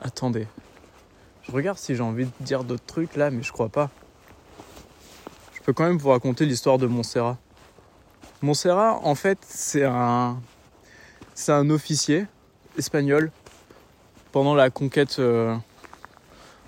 Attendez. 0.00 0.46
Je 1.52 1.56
regarde 1.58 1.76
si 1.76 1.94
j'ai 1.94 2.02
envie 2.02 2.24
de 2.24 2.30
dire 2.40 2.64
d'autres 2.64 2.86
trucs 2.86 3.14
là, 3.14 3.30
mais 3.30 3.42
je 3.42 3.52
crois 3.52 3.68
pas. 3.68 3.90
Je 5.52 5.60
peux 5.60 5.74
quand 5.74 5.84
même 5.84 5.98
vous 5.98 6.08
raconter 6.08 6.46
l'histoire 6.46 6.78
de 6.78 6.86
Montserrat. 6.86 7.36
Montserrat, 8.40 9.00
en 9.02 9.14
fait, 9.14 9.36
c'est 9.46 9.84
un, 9.84 10.40
c'est 11.34 11.52
un 11.52 11.68
officier 11.68 12.24
espagnol 12.78 13.30
pendant 14.32 14.54
la 14.54 14.70
conquête 14.70 15.18
euh, 15.18 15.54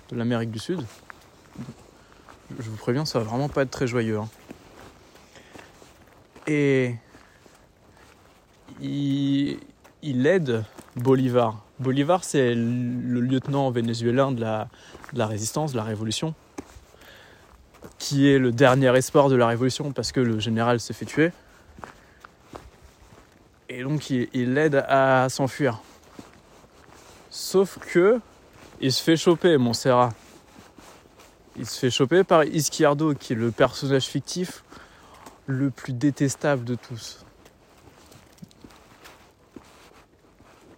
de 0.09 0.15
l'Amérique 0.15 0.51
du 0.51 0.59
Sud. 0.59 0.85
Je 2.59 2.69
vous 2.69 2.77
préviens, 2.77 3.05
ça 3.05 3.17
va 3.17 3.25
vraiment 3.25 3.49
pas 3.49 3.63
être 3.63 3.71
très 3.71 3.87
joyeux. 3.87 4.19
Hein. 4.19 4.29
Et 6.45 6.95
il, 8.79 9.57
il 10.03 10.27
aide 10.27 10.63
Bolivar 10.95 11.64
Bolivar, 11.79 12.23
c'est 12.23 12.55
le 12.55 13.19
lieutenant 13.19 13.69
vénézuélien 13.69 14.31
de 14.31 14.41
la, 14.41 14.69
résistance, 15.27 15.73
de 15.73 15.77
la 15.77 15.83
révolution, 15.83 16.33
qui 17.97 18.29
est 18.29 18.39
le 18.39 18.51
dernier 18.51 18.95
espoir 18.95 19.29
de 19.29 19.35
la 19.35 19.47
révolution 19.47 19.91
parce 19.91 20.11
que 20.11 20.21
le 20.21 20.39
général 20.39 20.79
s'est 20.79 20.93
fait 20.93 21.05
tuer. 21.05 21.31
Et 23.67 23.83
donc 23.83 24.09
il 24.09 24.53
l'aide 24.53 24.85
à 24.87 25.27
s'enfuir. 25.29 25.81
Sauf 27.29 27.77
que 27.79 28.21
il 28.79 28.91
se 28.91 29.03
fait 29.03 29.17
choper, 29.17 29.57
Montserrat. 29.57 30.13
Il 31.57 31.65
se 31.65 31.79
fait 31.79 31.89
choper 31.89 32.23
par 32.23 32.43
Izquierdo, 32.43 33.13
qui 33.13 33.33
est 33.33 33.35
le 33.35 33.51
personnage 33.51 34.05
fictif 34.05 34.63
le 35.45 35.69
plus 35.69 35.93
détestable 35.93 36.63
de 36.63 36.75
tous. 36.75 37.25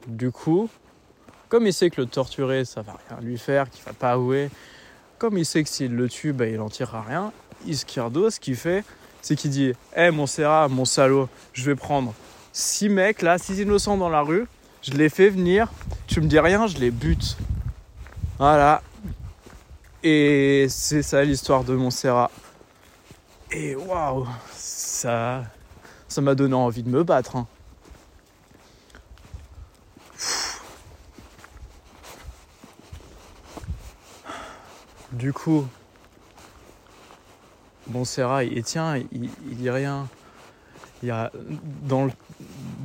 Du 0.07 0.31
coup, 0.31 0.69
comme 1.49 1.67
il 1.67 1.73
sait 1.73 1.89
que 1.89 2.01
le 2.01 2.07
torturer, 2.07 2.65
ça 2.65 2.81
va 2.81 2.97
rien 3.09 3.19
lui 3.21 3.37
faire, 3.37 3.69
qu'il 3.69 3.83
va 3.83 3.93
pas 3.93 4.11
avouer, 4.11 4.49
comme 5.17 5.37
il 5.37 5.45
sait 5.45 5.63
que 5.63 5.69
s'il 5.69 5.95
le 5.95 6.09
tue, 6.09 6.33
bah, 6.33 6.47
il 6.47 6.59
en 6.59 6.69
tirera 6.69 7.01
rien, 7.01 7.31
Izquierdo, 7.65 8.29
ce 8.29 8.39
qu'il 8.39 8.55
fait, 8.55 8.83
c'est 9.21 9.35
qu'il 9.35 9.51
dit 9.51 9.73
Hé 9.95 10.05
hey, 10.07 10.11
mon 10.11 10.27
Serra, 10.27 10.67
mon 10.67 10.85
salaud, 10.85 11.29
je 11.53 11.63
vais 11.63 11.75
prendre 11.75 12.13
six 12.53 12.89
mecs 12.89 13.21
là, 13.21 13.37
six 13.37 13.59
innocents 13.59 13.97
dans 13.97 14.09
la 14.09 14.21
rue, 14.21 14.47
je 14.81 14.91
les 14.91 15.09
fais 15.09 15.29
venir, 15.29 15.71
tu 16.07 16.21
me 16.21 16.27
dis 16.27 16.39
rien, 16.39 16.67
je 16.67 16.77
les 16.77 16.91
bute. 16.91 17.37
Voilà. 18.37 18.81
Et 20.03 20.67
c'est 20.69 21.01
ça 21.01 21.23
l'histoire 21.23 21.63
de 21.63 21.75
Montserrat. 21.75 22.29
Et 23.51 23.75
waouh, 23.75 24.27
ça 24.53 25.43
ça 26.07 26.21
m'a 26.21 26.35
donné 26.35 26.53
envie 26.55 26.83
de 26.83 26.89
me 26.89 27.03
battre. 27.03 27.35
Hein. 27.35 27.47
Du 35.27 35.33
coup, 35.33 35.67
bon 37.87 38.05
Serra, 38.05 38.45
il 38.45 38.63
tient, 38.63 38.95
il, 38.95 39.29
dit 39.43 39.69
rien. 39.69 40.07
Il 41.03 41.09
y 41.09 41.11
a, 41.11 41.33
dans, 41.81 42.07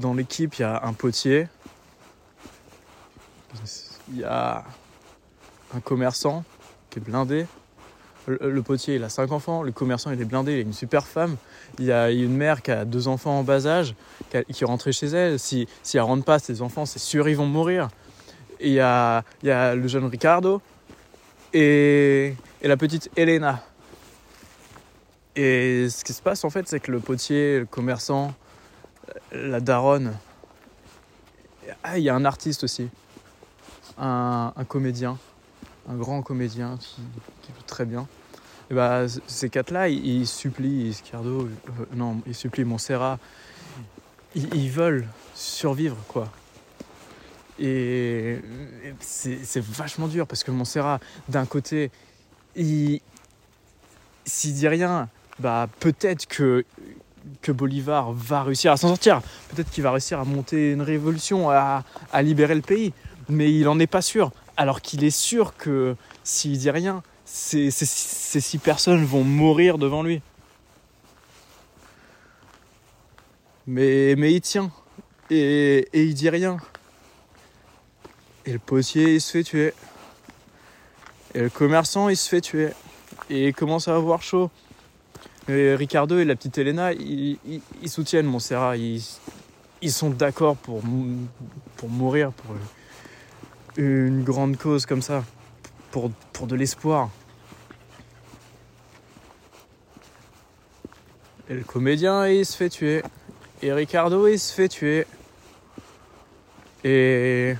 dans 0.00 0.12
l'équipe, 0.12 0.56
il 0.56 0.62
y 0.62 0.64
a 0.64 0.84
un 0.84 0.92
potier, 0.92 1.46
il 4.08 4.18
y 4.18 4.24
a 4.24 4.64
un 5.72 5.78
commerçant 5.78 6.42
qui 6.90 6.98
est 6.98 7.02
blindé. 7.02 7.46
Le, 8.26 8.60
potier, 8.62 8.96
il 8.96 9.04
a 9.04 9.08
cinq 9.08 9.30
enfants. 9.30 9.62
Le 9.62 9.70
commerçant, 9.70 10.10
il 10.10 10.20
est 10.20 10.24
blindé. 10.24 10.54
Il 10.54 10.58
a 10.58 10.62
une 10.62 10.72
super 10.72 11.06
femme. 11.06 11.36
Il 11.78 11.84
y 11.84 11.92
a 11.92 12.10
une 12.10 12.36
mère 12.36 12.60
qui 12.62 12.72
a 12.72 12.84
deux 12.84 13.06
enfants 13.06 13.38
en 13.38 13.44
bas 13.44 13.68
âge, 13.68 13.94
qui, 14.30 14.64
est 14.64 14.66
rentrée 14.66 14.90
chez 14.90 15.06
elle. 15.06 15.38
Si, 15.38 15.68
si 15.84 15.96
elle 15.96 16.02
rentre 16.02 16.24
pas, 16.24 16.40
ses 16.40 16.60
enfants, 16.60 16.86
c'est 16.86 16.98
sûr, 16.98 17.28
ils 17.28 17.36
vont 17.36 17.46
mourir. 17.46 17.86
Et 18.58 18.72
y 18.72 18.80
a, 18.80 19.22
il 19.44 19.48
y 19.48 19.52
a 19.52 19.76
le 19.76 19.86
jeune 19.86 20.06
Ricardo 20.06 20.60
et, 21.52 22.34
la 22.62 22.76
petite 22.76 23.10
Elena. 23.16 23.62
Et 25.34 25.88
ce 25.88 26.04
qui 26.04 26.12
se 26.12 26.22
passe 26.22 26.44
en 26.44 26.50
fait, 26.50 26.68
c'est 26.68 26.80
que 26.80 26.92
le 26.92 27.00
potier, 27.00 27.60
le 27.60 27.66
commerçant, 27.66 28.34
la 29.32 29.60
daronne, 29.60 30.14
ah, 31.82 31.98
il 31.98 32.04
y 32.04 32.08
a 32.08 32.14
un 32.14 32.24
artiste 32.24 32.64
aussi, 32.64 32.88
un, 33.98 34.52
comédien, 34.68 35.18
un 35.88 35.96
grand 35.96 36.22
comédien 36.22 36.76
qui, 36.78 37.00
joue 37.48 37.62
très 37.66 37.84
bien. 37.84 38.06
Et 38.70 38.74
bah, 38.74 39.06
ces 39.26 39.48
quatre-là, 39.48 39.88
ils, 39.88 40.26
supplient 40.26 40.88
Iscardo, 40.88 41.46
euh, 41.46 41.48
non, 41.94 42.20
ils 42.26 42.34
supplient 42.34 42.64
Montserrat, 42.64 43.18
ils, 44.34 44.54
ils 44.54 44.70
veulent 44.70 45.06
survivre 45.34 45.96
quoi. 46.08 46.28
Et 47.58 48.38
c'est 49.00 49.62
vachement 49.62 50.08
dur 50.08 50.26
parce 50.26 50.42
que 50.44 50.50
Montserrat, 50.50 51.00
d'un 51.28 51.46
côté, 51.46 51.90
s'il 52.56 53.00
dit 54.24 54.68
rien, 54.68 55.08
bah 55.38 55.68
peut-être 55.80 56.26
que, 56.26 56.64
que 57.40 57.52
Bolivar 57.52 58.12
va 58.12 58.42
réussir 58.42 58.72
à 58.72 58.76
s'en 58.76 58.88
sortir. 58.88 59.20
Peut-être 59.48 59.70
qu'il 59.70 59.82
va 59.82 59.90
réussir 59.90 60.18
à 60.18 60.24
monter 60.24 60.72
une 60.72 60.82
révolution, 60.82 61.50
à, 61.50 61.84
libérer 62.22 62.54
le 62.54 62.62
pays. 62.62 62.92
Mais 63.28 63.52
il 63.52 63.64
n'en 63.64 63.78
est 63.78 63.86
pas 63.86 64.02
sûr. 64.02 64.32
Alors 64.56 64.80
qu'il 64.80 65.04
est 65.04 65.10
sûr 65.10 65.56
que 65.56 65.96
s'il 66.24 66.58
dit 66.58 66.70
rien, 66.70 67.02
ces, 67.24 67.70
six 67.70 68.58
personnes 68.58 69.04
vont 69.04 69.24
mourir 69.24 69.78
devant 69.78 70.02
lui. 70.02 70.20
Mais, 73.66 74.14
mais 74.16 74.32
il 74.32 74.40
tient. 74.40 74.70
Et 75.30 75.88
il 75.94 76.14
dit 76.14 76.28
rien. 76.28 76.58
Et 78.44 78.52
le 78.52 78.58
potier, 78.58 79.14
il 79.14 79.20
se 79.20 79.30
fait 79.30 79.44
tuer. 79.44 79.72
Et 81.34 81.40
le 81.40 81.50
commerçant, 81.50 82.08
il 82.08 82.16
se 82.16 82.28
fait 82.28 82.40
tuer. 82.40 82.70
Et 83.30 83.48
il 83.48 83.54
commence 83.54 83.88
à 83.88 83.94
avoir 83.94 84.22
chaud. 84.22 84.50
Et 85.48 85.74
Ricardo 85.74 86.18
et 86.18 86.24
la 86.24 86.36
petite 86.36 86.58
Elena, 86.58 86.92
ils, 86.92 87.38
ils, 87.82 87.90
soutiennent 87.90 88.26
Montserrat. 88.26 88.76
Ils, 88.76 89.92
sont 89.92 90.10
d'accord 90.10 90.56
pour 90.56 90.82
mourir 91.88 92.32
pour 92.32 92.56
une 93.76 94.22
grande 94.22 94.56
cause 94.56 94.86
comme 94.86 95.02
ça. 95.02 95.24
Pour, 95.90 96.10
pour 96.32 96.46
de 96.46 96.56
l'espoir. 96.56 97.10
Et 101.48 101.54
le 101.54 101.64
comédien, 101.64 102.26
il 102.28 102.46
se 102.46 102.56
fait 102.56 102.70
tuer. 102.70 103.02
Et 103.62 103.72
Ricardo, 103.72 104.26
il 104.26 104.38
se 104.38 104.52
fait 104.52 104.68
tuer. 104.68 105.06
Et. 106.84 107.54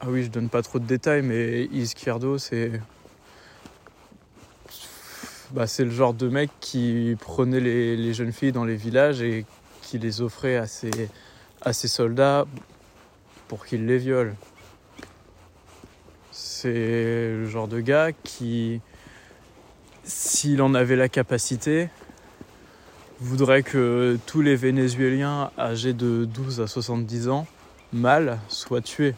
Ah 0.00 0.06
oui, 0.08 0.22
je 0.22 0.28
donne 0.28 0.48
pas 0.48 0.62
trop 0.62 0.78
de 0.78 0.84
détails, 0.86 1.22
mais 1.22 1.64
Izquierdo, 1.72 2.38
c'est. 2.38 2.80
Bah, 5.50 5.66
c'est 5.66 5.84
le 5.84 5.90
genre 5.90 6.14
de 6.14 6.28
mec 6.28 6.50
qui 6.60 7.16
prenait 7.18 7.58
les, 7.58 7.96
les 7.96 8.14
jeunes 8.14 8.32
filles 8.32 8.52
dans 8.52 8.64
les 8.64 8.76
villages 8.76 9.22
et 9.22 9.44
qui 9.82 9.98
les 9.98 10.20
offrait 10.20 10.56
à 10.56 10.66
ses, 10.66 11.08
à 11.62 11.72
ses 11.72 11.88
soldats 11.88 12.46
pour 13.48 13.66
qu'ils 13.66 13.86
les 13.86 13.98
violent. 13.98 14.34
C'est 16.30 17.30
le 17.32 17.46
genre 17.46 17.66
de 17.66 17.80
gars 17.80 18.12
qui, 18.12 18.80
s'il 20.04 20.62
en 20.62 20.74
avait 20.74 20.96
la 20.96 21.08
capacité, 21.08 21.88
voudrait 23.18 23.62
que 23.62 24.18
tous 24.26 24.42
les 24.42 24.54
Vénézuéliens 24.54 25.50
âgés 25.58 25.94
de 25.94 26.24
12 26.24 26.60
à 26.60 26.66
70 26.68 27.28
ans, 27.28 27.46
mâles, 27.92 28.38
soient 28.48 28.82
tués. 28.82 29.14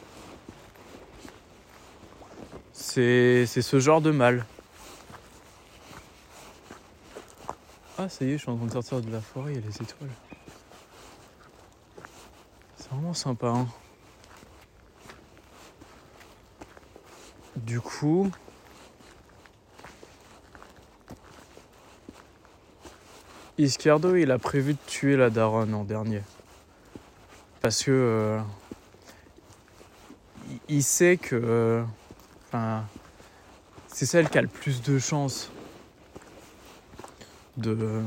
C'est 2.93 3.47
ce 3.47 3.79
genre 3.79 4.01
de 4.01 4.11
mal. 4.11 4.45
Ah, 7.97 8.09
ça 8.09 8.25
y 8.25 8.31
est, 8.31 8.33
je 8.33 8.39
suis 8.39 8.51
en 8.51 8.57
train 8.57 8.67
de 8.67 8.73
sortir 8.73 9.01
de 9.01 9.13
la 9.13 9.21
forêt, 9.21 9.53
il 9.53 9.61
y 9.61 9.63
a 9.63 9.67
les 9.67 9.77
étoiles. 9.77 10.11
C'est 12.77 12.89
vraiment 12.91 13.15
sympa. 13.15 13.47
Hein. 13.47 13.69
Du 17.55 17.81
coup. 17.81 18.29
Izquierdo, 23.59 24.17
il 24.17 24.31
a 24.33 24.39
prévu 24.39 24.73
de 24.73 24.79
tuer 24.87 25.17
la 25.17 25.31
daronne 25.31 25.75
en 25.75 25.85
dernier. 25.85 26.23
Parce 27.61 27.85
que. 27.85 27.91
euh, 27.93 28.41
il- 30.49 30.77
il 30.77 30.83
sait 30.83 31.19
que. 31.19 31.37
euh, 31.37 31.85
C'est 33.89 34.07
celle 34.07 34.29
qui 34.29 34.39
a 34.39 34.43
le 34.43 34.49
plus 34.49 34.83
de 34.83 34.99
chances 34.99 35.51
de, 37.57 38.03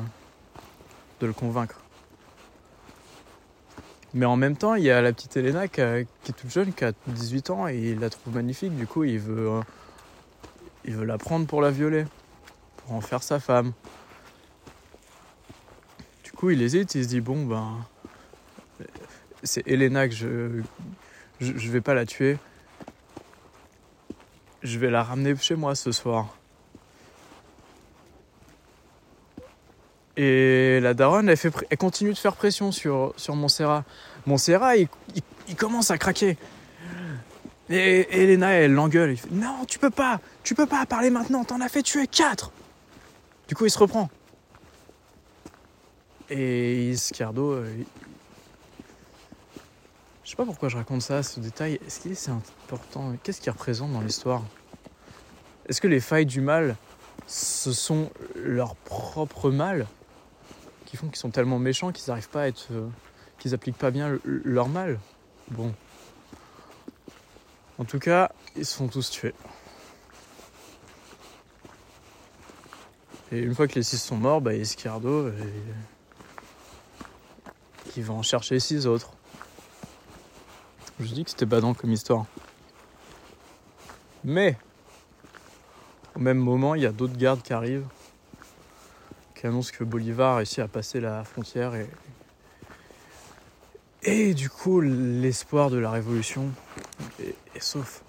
le 1.22 1.34
convaincre. 1.34 1.80
Mais 4.14 4.26
en 4.26 4.36
même 4.36 4.58
temps, 4.58 4.76
il 4.76 4.84
y 4.84 4.92
a 4.92 5.02
la 5.02 5.14
petite 5.14 5.38
Elena 5.38 5.68
qui, 5.68 5.82
est 5.82 6.08
toute 6.26 6.52
jeune, 6.52 6.74
qui 6.74 6.84
a 6.84 6.92
18 7.08 7.50
ans, 7.50 7.68
et 7.68 7.78
il 7.78 8.00
la 8.00 8.10
trouve 8.10 8.36
magnifique. 8.36 8.76
Du 8.76 8.86
coup, 8.86 9.04
il 9.04 9.20
veut, 9.20 9.50
euh, 9.50 9.62
il 10.86 10.96
veut 10.96 11.06
la 11.06 11.18
prendre 11.18 11.48
pour 11.48 11.62
la 11.62 11.72
violer, 11.72 12.06
pour 12.78 12.94
en 12.94 13.02
faire 13.02 13.24
sa 13.24 13.40
femme. 13.40 13.74
Du 16.24 16.32
coup, 16.32 16.52
il 16.52 16.62
hésite, 16.62 16.94
il 16.96 17.04
se 17.04 17.10
dit 17.10 17.22
bon, 17.22 17.46
ben. 17.46 17.78
C'est 19.42 19.68
Elena 19.68 20.08
que 20.08 20.14
je, 20.14 20.62
je. 21.42 21.58
Je 21.58 21.72
vais 21.72 21.82
pas 21.82 21.94
la 21.94 22.06
tuer. 22.06 22.38
Je 24.64 24.80
vais 24.80 24.90
la 24.90 25.04
ramener 25.04 25.36
chez 25.36 25.56
moi 25.56 25.76
ce 25.76 25.92
soir. 25.92 26.38
Et 30.16 30.80
la 30.82 30.94
daronne, 30.94 31.30
elle, 31.30 31.78
continue 31.78 32.14
de 32.14 32.18
faire 32.18 32.36
pression 32.36 32.72
sur, 32.72 33.14
sur 33.18 33.36
Montserrat. 33.36 33.84
Montserrat, 34.26 34.78
il, 34.78 34.88
commence 35.58 35.92
à 35.92 35.98
craquer. 35.98 36.38
Et 37.70 38.24
Elena, 38.24 38.52
elle 38.52 38.74
l'engueule. 38.74 39.18
Non, 39.32 39.66
tu 39.68 39.80
peux 39.80 39.90
pas, 39.90 40.22
tu 40.44 40.56
peux 40.56 40.68
pas 40.68 40.86
parler 40.86 41.10
maintenant, 41.10 41.44
t'en 41.44 41.60
as 41.60 41.70
fait 41.70 41.82
tuer 41.82 42.08
quatre. 42.08 42.52
Du 43.48 43.56
coup, 43.56 43.66
il 43.66 43.72
se 43.72 43.80
reprend. 43.80 44.10
Et 46.30 46.92
il- 46.92 46.98
je 50.24 50.30
sais 50.30 50.36
pas 50.36 50.46
pourquoi 50.46 50.70
je 50.70 50.78
raconte 50.78 51.02
ça, 51.02 51.22
ce 51.24 51.40
détail. 51.40 51.80
Est-ce 51.86 52.00
que 52.00 52.14
c'est 52.14 52.32
important? 52.32 53.14
Qu'est-ce 53.24 53.42
qu'il 53.42 53.52
représente 53.52 53.92
dans 53.92 54.02
l'histoire? 54.02 54.44
Est-ce 55.68 55.82
que 55.82 55.88
les 55.88 56.00
failles 56.00 56.26
du 56.26 56.42
mal, 56.42 56.76
ce 57.28 57.72
sont 57.74 58.10
leur 58.36 58.76
propre 58.76 59.50
mal 59.52 59.88
qui 60.86 60.98
font 60.98 61.08
qu'ils 61.08 61.18
sont 61.18 61.32
tellement 61.32 61.60
méchants 61.60 61.92
qu'ils 61.92 62.10
n'arrivent 62.10 62.30
pas 62.30 62.44
à 62.44 62.48
être. 62.48 62.68
euh, 62.72 62.88
qu'ils 63.40 63.54
appliquent 63.54 63.78
pas 63.78 63.92
bien 63.92 64.10
le- 64.10 64.22
leur 64.46 64.70
mal? 64.70 65.00
Bon. 65.50 65.74
En 67.78 67.84
tout 67.84 68.00
cas, 68.00 68.32
ils 68.56 68.66
se 68.66 68.76
font 68.76 68.88
tous 68.88 69.10
tués. 69.10 69.34
Et 73.32 73.40
une 73.40 73.54
fois 73.56 73.68
que 73.68 73.74
les 73.76 73.84
six 73.84 73.98
sont 73.98 74.16
morts, 74.16 74.40
bah, 74.40 74.54
Izquierdo, 74.54 75.10
euh, 75.10 75.32
il 77.98 78.04
va 78.04 78.14
en 78.14 78.22
chercher 78.24 78.60
six 78.60 78.86
autres. 78.88 79.12
Je 81.00 81.14
dis 81.14 81.24
que 81.24 81.32
c'était 81.32 81.46
badant 81.46 81.74
comme 81.74 81.92
histoire. 81.92 82.26
Mais, 84.24 84.58
au 86.16 86.20
même 86.20 86.38
moment, 86.38 86.76
il 86.76 86.84
y 86.84 86.86
a 86.86 86.92
d'autres 86.92 87.18
gardes 87.18 87.42
qui 87.42 87.52
arrivent, 87.54 87.88
qui 89.36 89.48
annoncent 89.48 89.72
que 89.78 89.84
Bolivar 89.84 90.34
a 90.34 90.38
réussi 90.38 90.62
à 90.62 90.68
passer 90.68 91.00
la 91.02 91.24
frontière 91.24 91.76
et. 91.76 91.90
Et 94.06 94.34
du 94.34 94.50
coup, 94.50 94.82
l'espoir 94.82 95.70
de 95.70 95.78
la 95.78 95.90
révolution 95.90 96.52
est, 97.20 97.36
sauf. 97.60 98.04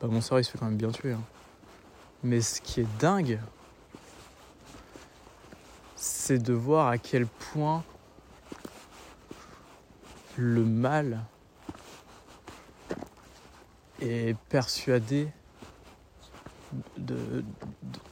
Bah, 0.00 0.08
Montserrat, 0.08 0.40
il 0.40 0.44
se 0.44 0.50
fait 0.50 0.58
quand 0.58 0.64
même 0.66 0.76
bien 0.78 0.90
tuer. 0.90 1.12
hein. 1.12 1.22
Mais 2.22 2.40
ce 2.40 2.62
qui 2.62 2.80
est 2.80 2.98
dingue, 2.98 3.38
c'est 6.30 6.38
de 6.38 6.52
voir 6.52 6.86
à 6.86 6.96
quel 6.96 7.26
point 7.26 7.82
le 10.36 10.64
mal 10.64 11.24
est 14.00 14.38
persuadé 14.48 15.26
de, 16.96 17.42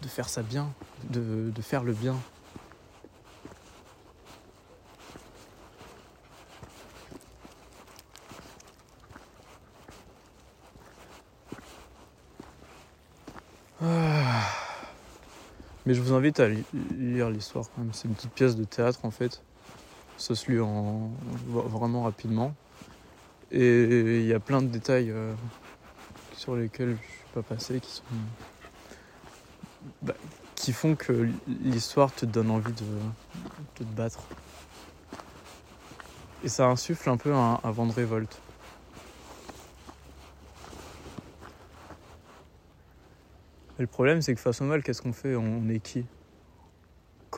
faire 0.09 0.29
ça 0.29 0.43
bien, 0.43 0.75
de 1.11 1.63
faire 1.63 1.85
le 1.85 1.93
bien. 1.93 2.17
Ah. 13.81 14.19
À 16.38 16.49
li- 16.49 16.64
lire 16.99 17.31
l'histoire 17.31 17.67
quand 17.75 17.83
même. 17.83 17.93
C'est 17.93 18.09
une 18.09 18.14
petite 18.14 18.33
pièce 18.33 18.57
de 18.57 18.64
théâtre 18.64 19.01
en 19.05 19.11
fait. 19.11 19.41
Ça 20.17 20.35
se 20.35 20.51
lit 20.51 20.59
vraiment 20.59 22.03
rapidement. 22.03 22.55
Et 23.51 24.21
il 24.21 24.27
y 24.27 24.35
a 24.35 24.41
plein 24.41 24.61
de 24.61 24.67
détails 24.67 25.11
euh, 25.11 25.33
sur 26.37 26.55
lesquels 26.55 26.97
je 27.01 27.09
suis 27.09 27.33
pas 27.33 27.43
passé 27.43 27.81
qui 27.81 27.91
sont 27.91 28.03
bah, 30.03 30.14
qui 30.55 30.73
font 30.73 30.97
que 30.97 31.31
l'histoire 31.47 32.12
te 32.12 32.27
donne 32.27 32.51
envie 32.51 32.73
de, 32.73 32.85
te 33.75 33.85
battre. 33.85 34.21
Et 36.45 36.49
ça 36.49 36.67
insuffle 36.67 37.09
un 37.09 37.17
peu 37.17 37.33
un, 37.33 37.59
vent 37.64 37.87
de 37.87 37.93
révolte. 37.93 38.38
Le 43.79 43.87
problème, 43.87 44.21
c'est 44.21 44.35
que 44.35 44.41
face 44.41 44.61
au 44.61 44.64
mal, 44.64 44.83
qu'est-ce 44.83 45.01
qu'on 45.01 45.12
fait? 45.12 45.37
On 45.37 45.69
est 45.69 45.79
qui? 45.79 46.05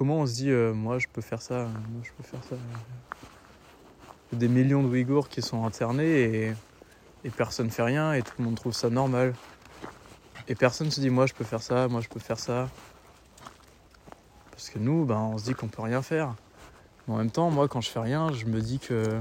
Comment 0.00 0.20
on 0.20 0.26
se 0.26 0.32
dit, 0.32 0.50
euh, 0.50 0.72
moi 0.72 0.98
je 0.98 1.08
peux 1.12 1.20
faire 1.20 1.42
ça, 1.42 1.64
moi 1.64 2.00
je 2.02 2.10
peux 2.16 2.22
faire 2.22 2.42
ça 2.48 2.56
des 4.32 4.48
millions 4.48 4.82
de 4.82 4.88
Ouïghours 4.88 5.28
qui 5.28 5.42
sont 5.42 5.66
internés 5.66 6.54
et, 7.22 7.30
personne 7.36 7.70
fait 7.70 7.82
rien 7.82 8.14
et 8.14 8.22
tout 8.22 8.32
le 8.38 8.44
monde 8.44 8.54
trouve 8.54 8.72
ça 8.72 8.88
normal. 8.88 9.34
Et 10.48 10.54
personne 10.54 10.90
se 10.90 11.02
dit, 11.02 11.10
moi 11.10 11.26
je 11.26 11.34
peux 11.34 11.44
faire 11.44 11.60
ça, 11.60 11.86
moi 11.86 12.00
je 12.00 12.08
peux 12.08 12.18
faire 12.18 12.38
ça. 12.38 12.70
Parce 14.52 14.70
que 14.70 14.78
nous, 14.78 15.04
ben, 15.04 15.18
on 15.18 15.36
se 15.36 15.44
dit 15.44 15.52
qu'on 15.52 15.68
peut 15.68 15.82
rien 15.82 16.00
faire. 16.00 16.34
Mais 17.06 17.12
en 17.12 17.16
même 17.18 17.30
temps, 17.30 17.50
moi 17.50 17.68
quand 17.68 17.82
je 17.82 17.90
fais 17.90 18.00
rien, 18.00 18.32
je 18.32 18.46
me 18.46 18.62
dis 18.62 18.78
que 18.78 19.20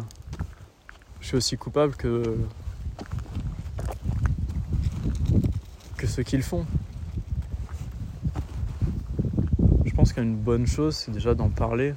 je 1.19 1.27
suis 1.27 1.35
aussi 1.35 1.57
coupable 1.57 1.93
que, 1.97 2.37
que 5.97 6.07
ceux 6.07 6.23
qui 6.23 6.37
le 6.37 6.43
font. 6.43 6.65
Je 9.83 9.88
pense 9.99 10.13
qu'une 10.13 10.37
bonne 10.37 10.65
chose, 10.65 10.95
c'est 10.95 11.11
déjà 11.11 11.35
d'en 11.35 11.49
parler. 11.49 11.93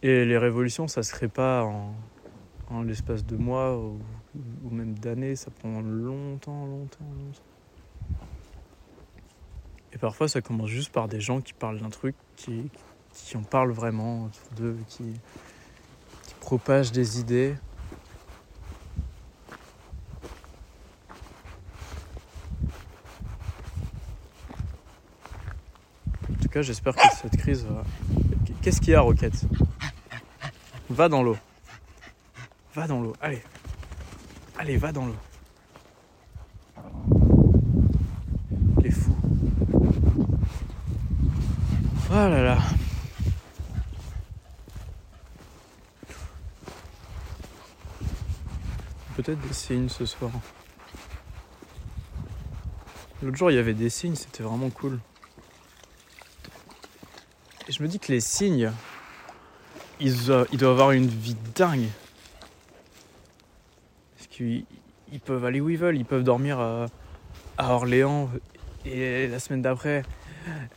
Et 0.00 0.24
les 0.24 0.38
révolutions, 0.38 0.86
ça 0.86 1.02
se 1.02 1.12
crée 1.12 1.26
pas 1.26 1.64
en, 2.70 2.82
l'espace 2.82 3.26
de 3.26 3.36
mois 3.36 3.76
ou, 3.76 3.98
même 4.70 4.96
d'années, 4.96 5.34
ça 5.34 5.50
prend 5.50 5.80
longtemps, 5.80 6.66
longtemps, 6.66 7.04
longtemps. 7.18 8.28
Et 9.92 9.98
parfois, 9.98 10.28
ça 10.28 10.40
commence 10.40 10.70
juste 10.70 10.92
par 10.92 11.08
des 11.08 11.20
gens 11.20 11.40
qui 11.40 11.52
parlent 11.52 11.80
d'un 11.80 11.90
truc, 11.90 12.14
qui, 12.36 12.70
en 13.34 13.42
parlent 13.42 13.72
vraiment 13.72 14.30
qui 14.86 15.14
propagent 16.38 16.92
des 16.92 17.18
idées. 17.18 17.56
J'espère 26.62 26.94
que 26.94 27.02
cette 27.20 27.36
crise 27.36 27.64
va. 27.64 27.84
Qu'est-ce 28.62 28.80
qu'il 28.80 28.90
y 28.90 28.94
a, 28.94 29.00
Roquette? 29.00 29.44
Va 30.90 31.08
dans 31.08 31.22
l'eau. 31.22 31.36
Va 32.74 32.86
dans 32.86 33.00
l'eau. 33.00 33.14
Allez. 33.20 33.42
Allez, 34.58 34.76
va 34.76 34.92
dans 34.92 35.06
l'eau. 35.06 35.16
Les 38.82 38.90
fous. 38.90 39.16
Oh 42.10 42.14
là 42.14 42.42
là. 42.42 42.58
Peut-être 49.16 49.40
des 49.40 49.54
signes 49.54 49.88
ce 49.88 50.06
soir. 50.06 50.30
L'autre 53.22 53.36
jour, 53.36 53.50
il 53.50 53.54
y 53.54 53.58
avait 53.58 53.74
des 53.74 53.88
signes, 53.88 54.16
c'était 54.16 54.42
vraiment 54.42 54.70
cool. 54.70 55.00
Je 57.68 57.82
me 57.82 57.88
dis 57.88 57.98
que 57.98 58.12
les 58.12 58.20
ils, 60.00 60.26
doivent- 60.26 60.46
ils 60.52 60.58
doivent 60.58 60.72
avoir 60.72 60.90
une 60.92 61.06
vie 61.06 61.36
dingue. 61.54 61.88
Parce 64.16 64.26
qu'ils 64.28 64.64
ils 65.12 65.20
peuvent 65.20 65.44
aller 65.44 65.60
où 65.60 65.70
ils 65.70 65.78
veulent, 65.78 65.96
ils 65.96 66.04
peuvent 66.04 66.24
dormir 66.24 66.58
à, 66.60 66.86
Orléans 67.58 68.28
et 68.84 69.28
la 69.28 69.38
semaine 69.38 69.62
d'après 69.62 70.02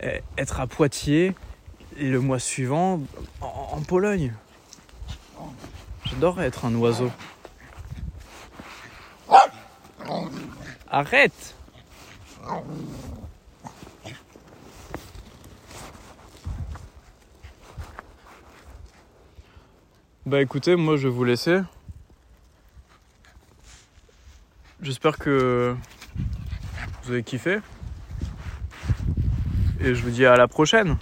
eh, 0.01 0.21
être 0.37 0.59
à 0.59 0.67
Poitiers 0.67 1.35
et 1.97 2.07
le 2.09 2.19
mois 2.19 2.39
suivant 2.39 3.01
en, 3.41 3.69
en 3.73 3.81
Pologne. 3.81 4.33
J'adorerais 6.05 6.45
être 6.45 6.65
un 6.65 6.75
oiseau. 6.75 7.11
Arrête 10.89 11.55
Bah 20.27 20.41
écoutez, 20.41 20.75
moi 20.75 20.97
je 20.97 21.07
vais 21.07 21.13
vous 21.13 21.23
laisser. 21.23 21.61
J'espère 24.81 25.17
que 25.17 25.73
vous 27.03 27.11
avez 27.13 27.23
kiffé. 27.23 27.59
Et 29.79 29.95
je 29.95 30.03
vous 30.03 30.09
dis 30.09 30.25
à 30.25 30.35
la 30.35 30.49
prochaine. 30.49 30.97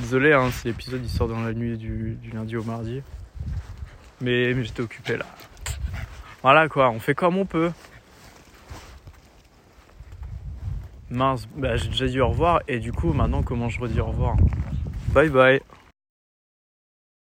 Désolé 0.00 0.32
hein, 0.32 0.50
si 0.50 0.66
l'épisode 0.66 1.02
il 1.04 1.08
sort 1.08 1.28
dans 1.28 1.40
la 1.40 1.52
nuit 1.52 1.78
du, 1.78 2.18
du 2.20 2.32
lundi 2.32 2.56
au 2.56 2.64
mardi. 2.64 3.00
Mais, 4.20 4.52
mais 4.54 4.64
j'étais 4.64 4.82
occupé 4.82 5.18
là. 5.18 5.26
Voilà 6.42 6.68
quoi, 6.68 6.90
on 6.90 6.98
fait 6.98 7.14
comme 7.14 7.36
on 7.36 7.46
peut. 7.46 7.70
Mince, 11.10 11.46
bah, 11.54 11.76
j'ai 11.76 11.90
déjà 11.90 12.08
dit 12.08 12.20
au 12.20 12.28
revoir 12.28 12.60
et 12.66 12.80
du 12.80 12.90
coup 12.90 13.12
maintenant 13.12 13.44
comment 13.44 13.68
je 13.68 13.78
redis 13.78 14.00
au 14.00 14.06
revoir? 14.06 14.34
Bye 15.12 15.28
bye 15.28 15.60